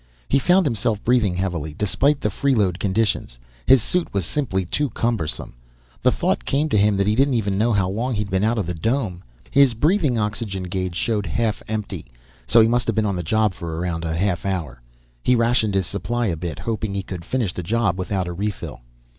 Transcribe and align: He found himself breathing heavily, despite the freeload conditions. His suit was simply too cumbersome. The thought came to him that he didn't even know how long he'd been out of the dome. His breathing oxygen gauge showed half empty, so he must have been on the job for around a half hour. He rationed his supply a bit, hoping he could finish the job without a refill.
He 0.27 0.39
found 0.39 0.65
himself 0.65 1.03
breathing 1.03 1.35
heavily, 1.35 1.75
despite 1.77 2.19
the 2.21 2.29
freeload 2.31 2.79
conditions. 2.79 3.37
His 3.67 3.83
suit 3.83 4.11
was 4.15 4.25
simply 4.25 4.65
too 4.65 4.89
cumbersome. 4.89 5.53
The 6.01 6.11
thought 6.11 6.43
came 6.43 6.69
to 6.69 6.77
him 6.79 6.97
that 6.97 7.05
he 7.05 7.13
didn't 7.13 7.35
even 7.35 7.55
know 7.55 7.71
how 7.71 7.87
long 7.87 8.15
he'd 8.15 8.31
been 8.31 8.43
out 8.43 8.57
of 8.57 8.65
the 8.65 8.73
dome. 8.73 9.23
His 9.51 9.75
breathing 9.75 10.17
oxygen 10.17 10.63
gauge 10.63 10.95
showed 10.95 11.27
half 11.27 11.61
empty, 11.67 12.07
so 12.47 12.61
he 12.61 12.67
must 12.67 12.87
have 12.87 12.95
been 12.95 13.05
on 13.05 13.15
the 13.15 13.21
job 13.21 13.53
for 13.53 13.77
around 13.79 14.03
a 14.03 14.17
half 14.17 14.43
hour. 14.43 14.81
He 15.21 15.35
rationed 15.35 15.75
his 15.75 15.85
supply 15.85 16.25
a 16.25 16.35
bit, 16.35 16.57
hoping 16.57 16.95
he 16.95 17.03
could 17.03 17.23
finish 17.23 17.53
the 17.53 17.61
job 17.61 17.99
without 17.99 18.27
a 18.27 18.33
refill. 18.33 18.81